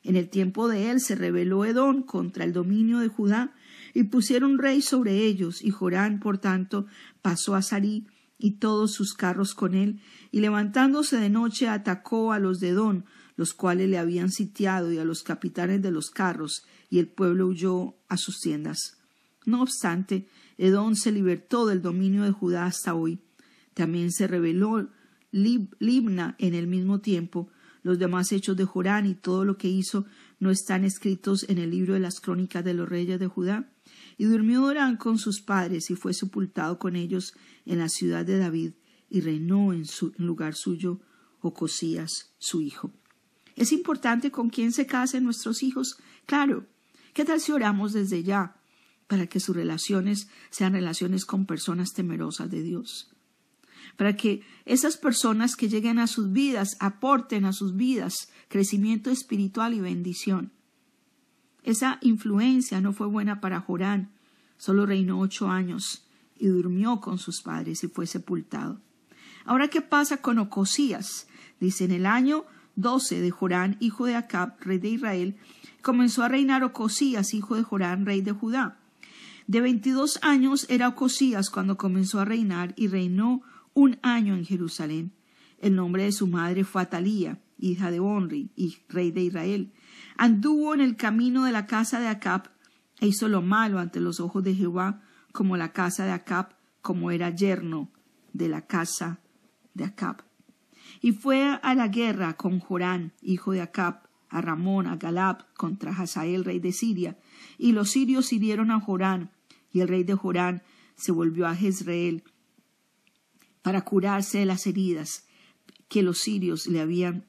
En 0.02 0.16
el 0.16 0.30
tiempo 0.30 0.68
de 0.68 0.90
él 0.90 1.00
se 1.00 1.14
rebeló 1.14 1.64
Edom 1.64 2.02
contra 2.02 2.44
el 2.44 2.52
dominio 2.52 2.98
de 2.98 3.08
Judá 3.08 3.54
y 3.94 4.04
pusieron 4.04 4.58
rey 4.58 4.80
sobre 4.80 5.18
ellos, 5.18 5.62
y 5.62 5.70
Jorán, 5.70 6.18
por 6.18 6.38
tanto, 6.38 6.86
pasó 7.20 7.54
a 7.54 7.62
Sarí 7.62 8.06
y 8.38 8.52
todos 8.52 8.92
sus 8.92 9.14
carros 9.14 9.54
con 9.54 9.74
él, 9.74 10.00
y 10.30 10.40
levantándose 10.40 11.16
de 11.18 11.30
noche 11.30 11.68
atacó 11.68 12.32
a 12.32 12.38
los 12.38 12.58
de 12.58 12.70
Edom, 12.70 13.04
los 13.36 13.54
cuales 13.54 13.88
le 13.88 13.98
habían 13.98 14.30
sitiado, 14.30 14.92
y 14.92 14.98
a 14.98 15.04
los 15.04 15.22
capitanes 15.22 15.82
de 15.82 15.90
los 15.90 16.10
carros, 16.10 16.64
y 16.90 16.98
el 16.98 17.08
pueblo 17.08 17.46
huyó 17.46 17.96
a 18.08 18.16
sus 18.16 18.40
tiendas. 18.40 19.01
No 19.44 19.62
obstante, 19.62 20.26
Edom 20.58 20.94
se 20.94 21.12
libertó 21.12 21.66
del 21.66 21.82
dominio 21.82 22.22
de 22.22 22.30
Judá 22.30 22.66
hasta 22.66 22.94
hoy. 22.94 23.20
También 23.74 24.12
se 24.12 24.26
rebeló 24.26 24.88
Libna 25.30 26.36
en 26.38 26.54
el 26.54 26.66
mismo 26.66 27.00
tiempo. 27.00 27.48
Los 27.82 27.98
demás 27.98 28.30
hechos 28.30 28.56
de 28.56 28.64
Jorán 28.64 29.06
y 29.06 29.14
todo 29.14 29.44
lo 29.44 29.56
que 29.56 29.68
hizo 29.68 30.04
no 30.38 30.50
están 30.50 30.84
escritos 30.84 31.46
en 31.48 31.58
el 31.58 31.70
libro 31.70 31.94
de 31.94 32.00
las 32.00 32.20
crónicas 32.20 32.64
de 32.64 32.74
los 32.74 32.88
reyes 32.88 33.18
de 33.18 33.26
Judá. 33.26 33.72
Y 34.18 34.24
durmió 34.24 34.62
Orán 34.64 34.96
con 34.96 35.18
sus 35.18 35.40
padres 35.40 35.90
y 35.90 35.96
fue 35.96 36.14
sepultado 36.14 36.78
con 36.78 36.94
ellos 36.94 37.34
en 37.64 37.78
la 37.78 37.88
ciudad 37.88 38.24
de 38.24 38.38
David 38.38 38.74
y 39.08 39.20
reinó 39.20 39.72
en, 39.72 39.86
su, 39.86 40.12
lugar 40.16 40.54
suyo 40.54 41.00
Ocosías, 41.40 42.32
su 42.38 42.60
hijo. 42.60 42.92
¿Es 43.56 43.72
importante 43.72 44.30
con 44.30 44.48
quién 44.48 44.72
se 44.72 44.86
casen 44.86 45.24
nuestros 45.24 45.62
hijos? 45.62 45.98
Claro. 46.26 46.66
¿Qué 47.12 47.24
tal 47.24 47.40
si 47.40 47.52
oramos 47.52 47.92
desde 47.92 48.22
ya 48.22 48.61
para 49.12 49.26
que 49.26 49.40
sus 49.40 49.54
relaciones 49.54 50.28
sean 50.48 50.72
relaciones 50.72 51.26
con 51.26 51.44
personas 51.44 51.92
temerosas 51.92 52.50
de 52.50 52.62
Dios? 52.62 53.10
Para 53.98 54.16
que 54.16 54.40
esas 54.64 54.96
personas 54.96 55.54
que 55.54 55.68
lleguen 55.68 55.98
a 55.98 56.06
sus 56.06 56.32
vidas 56.32 56.78
aporten 56.80 57.44
a 57.44 57.52
sus 57.52 57.76
vidas 57.76 58.30
crecimiento 58.48 59.10
espiritual 59.10 59.74
y 59.74 59.80
bendición. 59.80 60.50
Esa 61.62 61.98
influencia 62.00 62.80
no 62.80 62.94
fue 62.94 63.06
buena 63.06 63.42
para 63.42 63.60
Jorán. 63.60 64.12
Solo 64.56 64.86
reinó 64.86 65.20
ocho 65.20 65.50
años 65.50 66.08
y 66.38 66.46
durmió 66.46 67.02
con 67.02 67.18
sus 67.18 67.42
padres 67.42 67.84
y 67.84 67.88
fue 67.88 68.06
sepultado. 68.06 68.80
Ahora, 69.44 69.68
¿qué 69.68 69.82
pasa 69.82 70.22
con 70.22 70.38
Ocosías? 70.38 71.28
Dice, 71.60 71.84
en 71.84 71.90
el 71.90 72.06
año 72.06 72.46
doce 72.76 73.20
de 73.20 73.30
Jorán, 73.30 73.76
hijo 73.78 74.06
de 74.06 74.14
Acab, 74.14 74.56
rey 74.60 74.78
de 74.78 74.88
Israel, 74.88 75.36
comenzó 75.82 76.22
a 76.22 76.28
reinar 76.28 76.64
Ocosías, 76.64 77.34
hijo 77.34 77.56
de 77.56 77.62
Jorán, 77.62 78.06
rey 78.06 78.22
de 78.22 78.32
Judá. 78.32 78.78
De 79.52 79.60
veintidós 79.60 80.18
años 80.22 80.64
era 80.70 80.88
Ocosías 80.88 81.50
cuando 81.50 81.76
comenzó 81.76 82.20
a 82.20 82.24
reinar 82.24 82.72
y 82.74 82.88
reinó 82.88 83.42
un 83.74 83.98
año 84.00 84.34
en 84.34 84.46
Jerusalén. 84.46 85.12
El 85.58 85.76
nombre 85.76 86.04
de 86.04 86.12
su 86.12 86.26
madre 86.26 86.64
fue 86.64 86.80
Atalía, 86.80 87.38
hija 87.58 87.90
de 87.90 88.00
Onri, 88.00 88.50
y 88.56 88.78
rey 88.88 89.10
de 89.10 89.20
Israel 89.20 89.74
anduvo 90.16 90.72
en 90.72 90.80
el 90.80 90.96
camino 90.96 91.44
de 91.44 91.52
la 91.52 91.66
casa 91.66 92.00
de 92.00 92.08
Acab 92.08 92.50
e 92.98 93.08
hizo 93.08 93.28
lo 93.28 93.42
malo 93.42 93.78
ante 93.78 94.00
los 94.00 94.20
ojos 94.20 94.42
de 94.42 94.54
Jehová, 94.54 95.02
como 95.32 95.58
la 95.58 95.74
casa 95.74 96.06
de 96.06 96.12
Acab, 96.12 96.56
como 96.80 97.10
era 97.10 97.28
yerno 97.28 97.90
de 98.32 98.48
la 98.48 98.66
casa 98.66 99.20
de 99.74 99.84
Acab. 99.84 100.24
Y 101.02 101.12
fue 101.12 101.60
a 101.62 101.74
la 101.74 101.88
guerra 101.88 102.38
con 102.38 102.58
Jorán, 102.58 103.12
hijo 103.20 103.52
de 103.52 103.60
Acab, 103.60 104.08
a 104.30 104.40
Ramón, 104.40 104.86
a 104.86 104.96
Galab, 104.96 105.52
contra 105.52 105.92
Hazael, 105.92 106.46
rey 106.46 106.58
de 106.58 106.72
Siria. 106.72 107.18
Y 107.58 107.72
los 107.72 107.90
sirios 107.90 108.32
hirieron 108.32 108.70
a 108.70 108.80
Jorán, 108.80 109.30
y 109.72 109.80
el 109.80 109.88
rey 109.88 110.04
de 110.04 110.14
Jorán 110.14 110.62
se 110.96 111.12
volvió 111.12 111.46
a 111.46 111.54
Jezreel 111.54 112.22
para 113.62 113.82
curarse 113.82 114.38
de 114.38 114.46
las 114.46 114.66
heridas 114.66 115.26
que 115.88 116.02
los 116.02 116.18
sirios 116.18 116.66
le 116.66 116.80
habían 116.80 117.26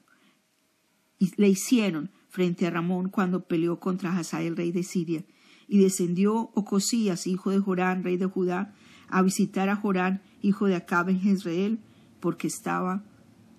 le 1.38 1.48
hicieron 1.48 2.12
frente 2.30 2.68
a 2.68 2.72
Ramón 2.72 3.10
cuando 3.10 3.46
peleó 3.46 3.80
contra 3.80 4.18
Hazael, 4.18 4.58
rey 4.58 4.72
de 4.72 4.84
Siria, 4.84 5.24
y 5.68 5.80
descendió 5.80 6.52
Ocosías, 6.54 7.28
hijo 7.28 7.52
de 7.52 7.60
Jorán, 7.60 8.04
rey 8.04 8.18
de 8.18 8.26
Judá, 8.26 8.74
a 9.08 9.22
visitar 9.22 9.70
a 9.70 9.76
Jorán, 9.76 10.22
hijo 10.42 10.66
de 10.66 10.76
Acab 10.76 11.10
en 11.10 11.22
Jezreel, 11.22 11.80
porque 12.20 12.48
estaba 12.48 13.04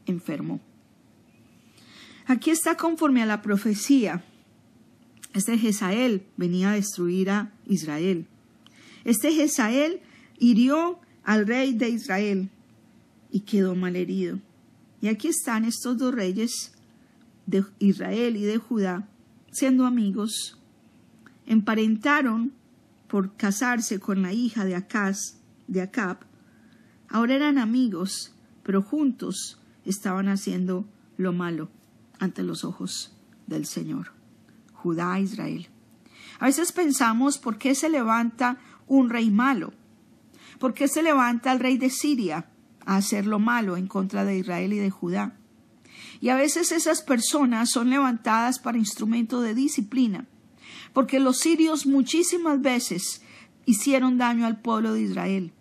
enfermo. 0.07 0.61
Aquí 2.27 2.51
está 2.51 2.77
conforme 2.77 3.23
a 3.23 3.27
la 3.27 3.43
profecía. 3.43 4.25
Este 5.35 5.59
Jezael 5.59 6.27
venía 6.37 6.71
a 6.71 6.75
destruir 6.75 7.31
a 7.31 7.53
Israel. 7.67 8.27
Este 9.05 9.33
Jezael 9.33 10.01
hirió 10.39 10.99
al 11.23 11.47
rey 11.47 11.75
de 11.75 11.89
Israel 11.89 12.51
y 13.31 13.41
quedó 13.41 13.75
mal 13.75 13.97
herido. 13.97 14.39
Y 15.01 15.09
aquí 15.09 15.29
están 15.29 15.65
estos 15.65 15.99
dos 15.99 16.15
reyes 16.15 16.73
de 17.47 17.65
Israel 17.79 18.37
y 18.37 18.43
de 18.43 18.59
Judá, 18.59 19.09
siendo 19.53 19.87
amigos, 19.87 20.59
emparentaron 21.47 22.53
por 23.09 23.37
casarse 23.37 24.01
con 24.01 24.23
la 24.23 24.33
hija 24.33 24.65
de 24.65 24.75
Acaz, 24.75 25.37
de 25.67 25.83
Acab, 25.83 26.19
ahora 27.09 27.35
eran 27.35 27.59
amigos, 27.59 28.35
pero 28.63 28.83
juntos 28.83 29.59
estaban 29.85 30.29
haciendo 30.29 30.87
lo 31.17 31.33
malo 31.33 31.69
ante 32.19 32.43
los 32.43 32.65
ojos 32.65 33.15
del 33.47 33.67
Señor. 33.67 34.13
Judá 34.73 35.21
Israel. 35.21 35.69
A 36.39 36.47
veces 36.47 36.73
pensamos 36.73 37.39
por 37.39 37.59
qué 37.59 37.75
se 37.75 37.89
levanta 37.89 38.59
un 38.87 39.11
rey 39.11 39.31
malo, 39.31 39.73
por 40.59 40.75
qué 40.75 40.89
se 40.89 41.03
levanta 41.03 41.53
el 41.53 41.61
rey 41.61 41.79
de 41.79 41.91
Siria 41.91 42.47
a 42.85 42.97
hacer 42.97 43.27
lo 43.27 43.39
malo 43.39 43.77
en 43.77 43.87
contra 43.87 44.25
de 44.25 44.39
Israel 44.39 44.73
y 44.73 44.79
de 44.79 44.91
Judá. 44.91 45.37
Y 46.21 46.29
a 46.29 46.37
veces 46.37 46.73
esas 46.73 47.03
personas 47.03 47.71
son 47.71 47.91
levantadas 47.91 48.59
para 48.59 48.79
instrumento 48.79 49.41
de 49.41 49.55
disciplina, 49.55 50.27
porque 50.93 51.21
los 51.21 51.39
sirios 51.39 51.87
muchísimas 51.87 52.61
veces 52.61 53.23
hicieron 53.67 54.19
daño 54.19 54.47
al 54.47 54.61
pueblo 54.61 54.95
de 54.95 55.03
Israel. 55.03 55.53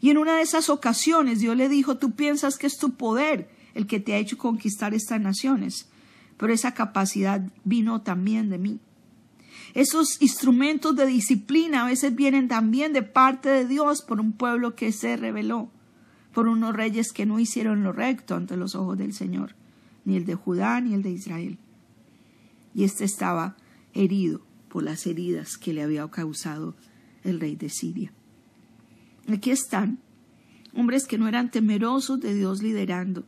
Y 0.00 0.10
en 0.10 0.18
una 0.18 0.36
de 0.36 0.42
esas 0.42 0.68
ocasiones 0.68 1.40
Dios 1.40 1.56
le 1.56 1.68
dijo, 1.68 1.96
tú 1.96 2.12
piensas 2.12 2.56
que 2.56 2.66
es 2.66 2.78
tu 2.78 2.94
poder 2.94 3.50
el 3.74 3.86
que 3.86 4.00
te 4.00 4.14
ha 4.14 4.18
hecho 4.18 4.38
conquistar 4.38 4.94
estas 4.94 5.20
naciones, 5.20 5.88
pero 6.36 6.52
esa 6.52 6.74
capacidad 6.74 7.42
vino 7.64 8.02
también 8.02 8.50
de 8.50 8.58
mí. 8.58 8.80
Esos 9.72 10.20
instrumentos 10.20 10.94
de 10.94 11.06
disciplina 11.06 11.82
a 11.82 11.86
veces 11.86 12.14
vienen 12.14 12.48
también 12.48 12.92
de 12.92 13.02
parte 13.02 13.48
de 13.48 13.66
Dios 13.66 14.02
por 14.02 14.20
un 14.20 14.32
pueblo 14.32 14.74
que 14.76 14.92
se 14.92 15.16
rebeló, 15.16 15.70
por 16.32 16.48
unos 16.48 16.74
reyes 16.74 17.12
que 17.12 17.26
no 17.26 17.40
hicieron 17.40 17.82
lo 17.82 17.92
recto 17.92 18.34
ante 18.34 18.56
los 18.56 18.74
ojos 18.74 18.98
del 18.98 19.14
Señor 19.14 19.54
ni 20.04 20.16
el 20.16 20.26
de 20.26 20.34
Judá, 20.34 20.80
ni 20.80 20.94
el 20.94 21.02
de 21.02 21.10
Israel. 21.10 21.58
Y 22.74 22.84
éste 22.84 23.04
estaba 23.04 23.56
herido 23.92 24.42
por 24.68 24.82
las 24.82 25.06
heridas 25.06 25.56
que 25.56 25.72
le 25.72 25.82
había 25.82 26.06
causado 26.08 26.74
el 27.22 27.40
rey 27.40 27.56
de 27.56 27.70
Siria. 27.70 28.12
Aquí 29.28 29.50
están 29.50 29.98
hombres 30.74 31.06
que 31.06 31.18
no 31.18 31.28
eran 31.28 31.50
temerosos 31.50 32.20
de 32.20 32.34
Dios 32.34 32.62
liderando. 32.62 33.24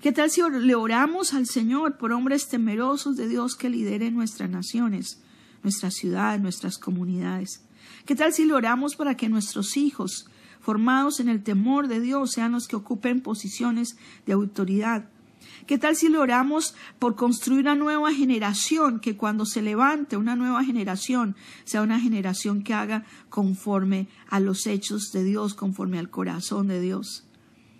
¿Qué 0.00 0.12
tal 0.12 0.30
si 0.30 0.40
le 0.40 0.74
oramos 0.74 1.34
al 1.34 1.46
Señor 1.46 1.98
por 1.98 2.12
hombres 2.12 2.48
temerosos 2.48 3.16
de 3.16 3.28
Dios 3.28 3.54
que 3.54 3.68
lideren 3.68 4.14
nuestras 4.14 4.48
naciones, 4.48 5.20
nuestras 5.62 5.94
ciudades, 5.94 6.40
nuestras 6.40 6.78
comunidades? 6.78 7.62
¿Qué 8.06 8.14
tal 8.14 8.32
si 8.32 8.44
le 8.44 8.54
oramos 8.54 8.96
para 8.96 9.16
que 9.16 9.28
nuestros 9.28 9.76
hijos, 9.76 10.26
formados 10.60 11.20
en 11.20 11.28
el 11.28 11.42
temor 11.42 11.88
de 11.88 12.00
Dios, 12.00 12.32
sean 12.32 12.52
los 12.52 12.68
que 12.68 12.76
ocupen 12.76 13.20
posiciones 13.20 13.96
de 14.26 14.32
autoridad? 14.32 15.08
¿Qué 15.66 15.78
tal 15.78 15.96
si 15.96 16.08
le 16.08 16.18
oramos 16.18 16.74
por 16.98 17.14
construir 17.14 17.60
una 17.60 17.74
nueva 17.74 18.12
generación, 18.12 19.00
que 19.00 19.16
cuando 19.16 19.46
se 19.46 19.62
levante 19.62 20.16
una 20.16 20.36
nueva 20.36 20.64
generación 20.64 21.36
sea 21.64 21.82
una 21.82 22.00
generación 22.00 22.62
que 22.62 22.74
haga 22.74 23.04
conforme 23.28 24.08
a 24.28 24.40
los 24.40 24.66
hechos 24.66 25.12
de 25.12 25.24
Dios, 25.24 25.54
conforme 25.54 25.98
al 25.98 26.10
corazón 26.10 26.68
de 26.68 26.80
Dios? 26.80 27.24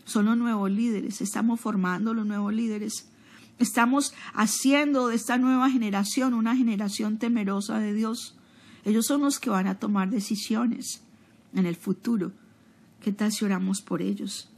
Son 0.04 0.26
los 0.26 0.36
nuevos 0.36 0.70
líderes, 0.70 1.20
estamos 1.20 1.60
formando 1.60 2.14
los 2.14 2.26
nuevos 2.26 2.52
líderes. 2.52 3.09
Estamos 3.60 4.14
haciendo 4.32 5.08
de 5.08 5.16
esta 5.16 5.36
nueva 5.36 5.68
generación 5.70 6.32
una 6.32 6.56
generación 6.56 7.18
temerosa 7.18 7.78
de 7.78 7.92
Dios. 7.92 8.34
Ellos 8.86 9.04
son 9.04 9.20
los 9.20 9.38
que 9.38 9.50
van 9.50 9.66
a 9.66 9.78
tomar 9.78 10.08
decisiones 10.08 11.02
en 11.54 11.66
el 11.66 11.76
futuro. 11.76 12.32
¿Qué 13.00 13.12
tal 13.12 13.30
si 13.30 13.44
oramos 13.44 13.82
por 13.82 14.00
ellos? 14.00 14.50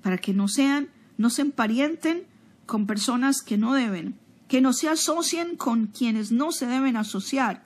Para 0.00 0.16
que 0.16 0.32
no 0.32 0.46
sean 0.46 0.90
no 1.18 1.28
se 1.28 1.42
emparenten 1.42 2.24
con 2.66 2.86
personas 2.86 3.42
que 3.42 3.58
no 3.58 3.74
deben, 3.74 4.16
que 4.46 4.60
no 4.60 4.72
se 4.72 4.88
asocien 4.88 5.56
con 5.56 5.88
quienes 5.88 6.30
no 6.30 6.52
se 6.52 6.66
deben 6.66 6.96
asociar, 6.96 7.64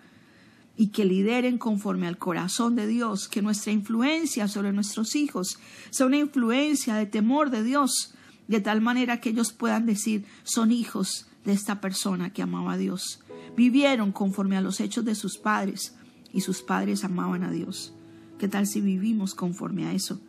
y 0.78 0.88
que 0.88 1.04
lideren 1.04 1.58
conforme 1.58 2.06
al 2.06 2.18
corazón 2.18 2.74
de 2.74 2.86
Dios, 2.86 3.28
que 3.28 3.42
nuestra 3.42 3.72
influencia 3.72 4.48
sobre 4.48 4.72
nuestros 4.72 5.14
hijos 5.14 5.58
sea 5.90 6.06
una 6.06 6.18
influencia 6.18 6.94
de 6.94 7.06
temor 7.06 7.50
de 7.50 7.62
Dios, 7.62 8.14
de 8.48 8.60
tal 8.60 8.80
manera 8.80 9.20
que 9.20 9.30
ellos 9.30 9.52
puedan 9.52 9.86
decir 9.86 10.24
son 10.44 10.72
hijos 10.72 11.26
de 11.44 11.52
esta 11.52 11.80
persona 11.80 12.32
que 12.32 12.42
amaba 12.42 12.72
a 12.72 12.76
Dios. 12.76 13.20
Vivieron 13.56 14.12
conforme 14.12 14.56
a 14.56 14.60
los 14.60 14.80
hechos 14.80 15.04
de 15.04 15.14
sus 15.14 15.38
padres 15.38 15.94
y 16.32 16.40
sus 16.42 16.62
padres 16.62 17.04
amaban 17.04 17.44
a 17.44 17.50
Dios. 17.50 17.94
¿Qué 18.38 18.48
tal 18.48 18.66
si 18.66 18.80
vivimos 18.80 19.34
conforme 19.34 19.86
a 19.86 19.92
eso? 19.92 20.20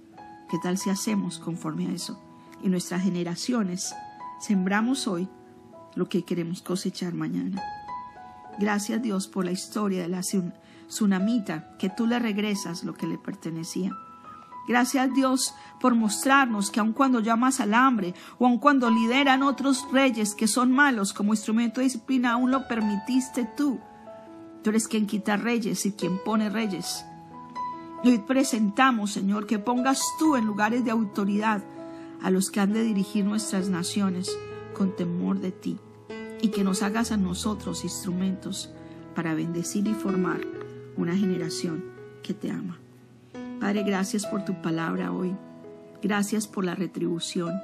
¿Qué 0.50 0.57
tal 0.63 0.77
si 0.77 0.89
hacemos 0.89 1.39
conforme 1.39 1.88
a 1.88 1.91
eso? 1.91 2.21
Y 2.63 2.69
nuestras 2.69 3.03
generaciones 3.03 3.93
sembramos 4.39 5.07
hoy 5.07 5.27
lo 5.95 6.07
que 6.07 6.24
queremos 6.24 6.62
cosechar 6.62 7.13
mañana. 7.13 7.62
Gracias 8.59 9.01
Dios 9.01 9.27
por 9.27 9.45
la 9.45 9.51
historia 9.51 10.01
de 10.01 10.07
la 10.07 10.21
tsunamita, 10.21 11.75
que 11.77 11.89
tú 11.89 12.07
le 12.07 12.19
regresas 12.19 12.83
lo 12.83 12.93
que 12.93 13.07
le 13.07 13.17
pertenecía. 13.17 13.95
Gracias 14.67 15.13
Dios 15.13 15.55
por 15.79 15.95
mostrarnos 15.95 16.69
que 16.71 16.81
aun 16.81 16.91
cuando 16.91 17.21
llamas 17.21 17.62
al 17.62 17.74
hambre 17.74 18.13
o 18.38 18.45
aun 18.45 18.59
cuando 18.59 18.89
lideran 18.89 19.41
otros 19.41 19.88
reyes 19.93 20.36
que 20.36 20.47
son 20.47 20.71
malos 20.71 21.13
como 21.13 21.33
instrumento 21.33 21.79
de 21.79 21.86
disciplina, 21.86 22.33
aún 22.33 22.51
lo 22.51 22.67
permitiste 22.67 23.47
tú. 23.55 23.79
Tú 24.62 24.69
eres 24.71 24.89
quien 24.89 25.07
quita 25.07 25.38
reyes 25.38 25.86
y 25.86 25.93
quien 25.93 26.21
pone 26.24 26.50
reyes. 26.50 27.05
hoy 28.03 28.19
presentamos, 28.19 29.12
Señor, 29.12 29.47
que 29.47 29.59
pongas 29.59 30.01
tú 30.19 30.36
en 30.36 30.45
lugares 30.45 30.83
de 30.83 30.91
autoridad 30.91 31.63
a 32.21 32.29
los 32.29 32.51
que 32.51 32.59
han 32.59 32.74
de 32.74 32.83
dirigir 32.83 33.24
nuestras 33.24 33.69
naciones 33.69 34.38
con 34.75 34.95
temor 34.95 35.39
de 35.39 35.51
ti 35.51 35.79
y 36.41 36.50
que 36.50 36.63
nos 36.63 36.83
hagas 36.83 37.12
a 37.12 37.17
nosotros 37.17 37.83
instrumentos 37.83 38.69
para 39.15 39.33
bendecir 39.33 39.88
y 39.88 39.93
formar 39.93 40.41
una 40.97 41.15
generación 41.15 41.86
que 42.21 42.33
te 42.33 42.51
ama. 42.51 42.79
Padre, 43.60 43.84
gracias 43.84 44.26
por 44.26 44.46
tu 44.46 44.62
palabra 44.62 45.12
hoy. 45.12 45.36
Gracias 46.02 46.48
por 46.48 46.64
la 46.64 46.76
retribución. 46.76 47.60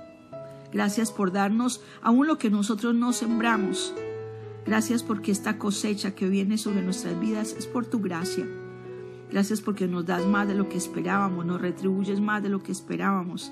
Gracias 0.72 1.12
por 1.12 1.32
darnos 1.32 1.82
aún 2.02 2.26
lo 2.26 2.38
que 2.40 2.50
nosotros 2.50 2.96
no 2.96 3.14
sembramos. 3.14 3.94
Gracias 4.66 5.04
porque 5.04 5.32
esta 5.32 5.58
cosecha 5.60 6.16
que 6.16 6.28
viene 6.28 6.58
sobre 6.58 6.82
nuestras 6.82 7.20
vidas 7.20 7.54
es 7.58 7.68
por 7.68 7.86
tu 7.86 8.00
gracia. 8.00 8.46
Gracias 9.30 9.62
porque 9.62 9.88
nos 9.88 10.06
das 10.06 10.26
más 10.26 10.48
de 10.48 10.56
lo 10.56 10.70
que 10.70 10.78
esperábamos, 10.78 11.46
nos 11.46 11.62
retribuyes 11.62 12.20
más 12.20 12.42
de 12.42 12.50
lo 12.50 12.64
que 12.64 12.72
esperábamos. 12.72 13.52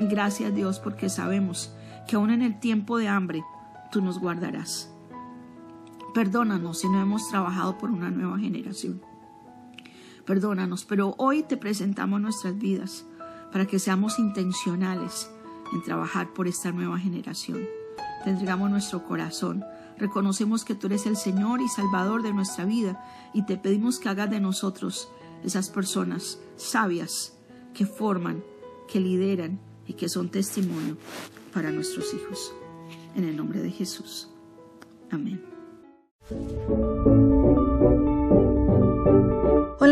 Gracias 0.00 0.54
Dios 0.54 0.80
porque 0.80 1.08
sabemos 1.08 1.72
que 2.08 2.16
aún 2.16 2.30
en 2.30 2.42
el 2.42 2.58
tiempo 2.58 2.98
de 2.98 3.08
hambre 3.08 3.44
tú 3.92 4.00
nos 4.00 4.18
guardarás. 4.18 4.92
Perdónanos 6.14 6.80
si 6.80 6.88
no 6.88 7.00
hemos 7.00 7.28
trabajado 7.28 7.78
por 7.78 7.90
una 7.90 8.10
nueva 8.10 8.38
generación. 8.38 9.00
Perdónanos, 10.28 10.84
pero 10.84 11.14
hoy 11.16 11.42
te 11.42 11.56
presentamos 11.56 12.20
nuestras 12.20 12.58
vidas 12.58 13.06
para 13.50 13.64
que 13.64 13.78
seamos 13.78 14.18
intencionales 14.18 15.30
en 15.72 15.82
trabajar 15.82 16.34
por 16.34 16.46
esta 16.46 16.70
nueva 16.70 16.98
generación. 16.98 17.66
Te 18.24 18.28
entregamos 18.28 18.70
nuestro 18.70 19.04
corazón. 19.04 19.64
Reconocemos 19.96 20.66
que 20.66 20.74
tú 20.74 20.88
eres 20.88 21.06
el 21.06 21.16
Señor 21.16 21.62
y 21.62 21.68
Salvador 21.68 22.22
de 22.22 22.34
nuestra 22.34 22.66
vida 22.66 23.02
y 23.32 23.46
te 23.46 23.56
pedimos 23.56 23.98
que 23.98 24.10
hagas 24.10 24.28
de 24.28 24.38
nosotros 24.38 25.08
esas 25.44 25.70
personas 25.70 26.38
sabias 26.56 27.32
que 27.72 27.86
forman, 27.86 28.44
que 28.86 29.00
lideran 29.00 29.58
y 29.86 29.94
que 29.94 30.10
son 30.10 30.28
testimonio 30.28 30.98
para 31.54 31.70
nuestros 31.70 32.12
hijos. 32.12 32.52
En 33.16 33.24
el 33.24 33.34
nombre 33.34 33.62
de 33.62 33.70
Jesús. 33.70 34.28
Amén. 35.10 35.57